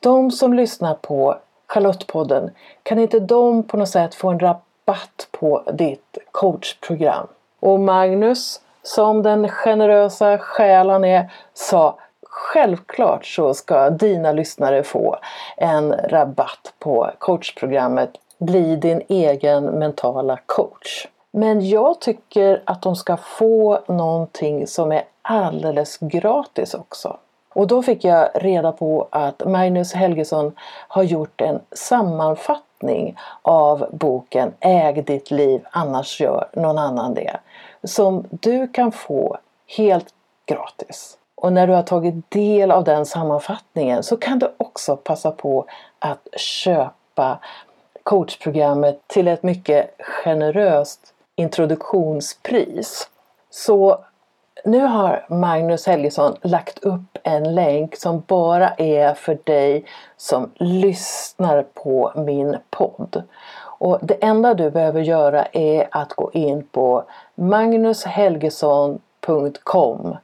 [0.00, 2.50] de som lyssnar på Charlottepodden,
[2.82, 7.26] kan inte de på något sätt få en rabatt på ditt coachprogram?
[7.60, 11.98] Och Magnus, som den generösa själ han är, sa
[12.36, 15.16] Självklart så ska dina lyssnare få
[15.56, 21.06] en rabatt på coachprogrammet Bli din egen mentala coach.
[21.30, 27.16] Men jag tycker att de ska få någonting som är alldeles gratis också.
[27.52, 30.52] Och då fick jag reda på att Magnus Helgesson
[30.88, 37.36] har gjort en sammanfattning av boken Äg ditt liv, annars gör någon annan det.
[37.84, 39.38] Som du kan få
[39.76, 40.14] helt
[40.46, 41.18] gratis.
[41.44, 45.66] Och när du har tagit del av den sammanfattningen så kan du också passa på
[45.98, 47.38] att köpa
[48.02, 51.00] coachprogrammet till ett mycket generöst
[51.36, 53.08] introduktionspris.
[53.50, 54.04] Så
[54.64, 59.84] nu har Magnus Helgesson lagt upp en länk som bara är för dig
[60.16, 63.22] som lyssnar på min podd.
[63.78, 70.16] Och det enda du behöver göra är att gå in på magnushelgesson.com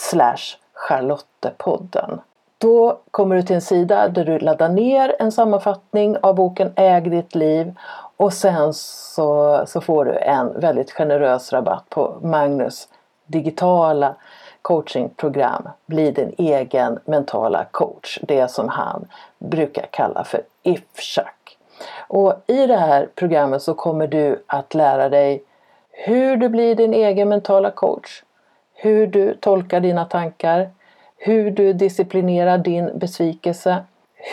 [0.00, 2.20] slash Charlottepodden.
[2.58, 7.00] Då kommer du till en sida där du laddar ner en sammanfattning av boken Äg
[7.00, 7.74] ditt liv
[8.16, 12.88] och sen så, så får du en väldigt generös rabatt på Magnus
[13.26, 14.14] digitala
[14.62, 18.18] coachingprogram Bli din egen mentala coach.
[18.22, 21.58] Det som han brukar kalla för IFShack.
[22.08, 25.42] Och i det här programmet så kommer du att lära dig
[25.90, 28.22] hur du blir din egen mentala coach.
[28.82, 30.70] Hur du tolkar dina tankar.
[31.16, 33.84] Hur du disciplinerar din besvikelse.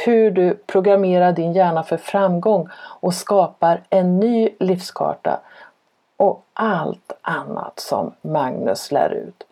[0.06, 5.39] Hur du programmerar din hjärna för framgång och skapar en ny livskarta.
[6.18, 9.43] Och allt annat som Magnus lär ut.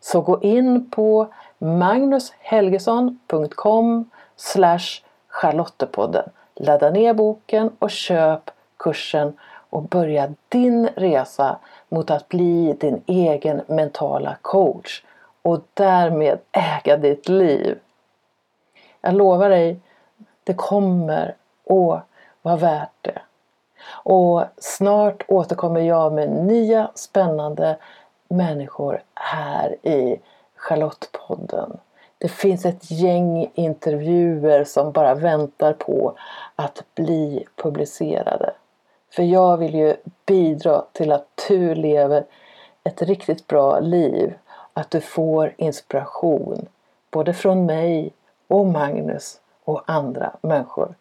[0.00, 1.26] Så gå in på
[1.58, 4.10] magnushelgesson.com
[5.28, 6.30] charlottepodden.
[6.54, 9.36] Ladda ner boken och köp kursen
[9.70, 11.58] och börja din resa
[11.88, 15.02] mot att bli din egen mentala coach
[15.42, 17.78] och därmed äga ditt liv.
[19.00, 19.80] Jag lovar dig,
[20.44, 21.36] det kommer
[21.70, 22.02] att
[22.42, 23.20] vara värt det.
[23.90, 27.76] Och snart återkommer jag med nya spännande
[28.28, 30.20] människor här i
[30.56, 31.78] Charlottepodden.
[32.18, 36.14] Det finns ett gäng intervjuer som bara väntar på
[36.56, 38.52] att bli publicerade.
[39.10, 39.96] För jag vill ju
[40.26, 42.24] bidra till att du lever
[42.84, 44.34] ett riktigt bra liv.
[44.72, 46.66] Att du får inspiration
[47.10, 48.12] både från mig
[48.48, 50.94] och Magnus och andra människor.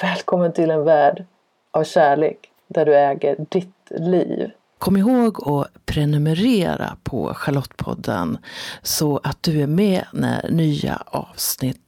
[0.00, 1.24] Välkommen till en värld
[1.70, 4.50] av kärlek där du äger ditt liv.
[4.78, 8.38] Kom ihåg att prenumerera på Charlottepodden
[8.82, 11.87] så att du är med när nya avsnitt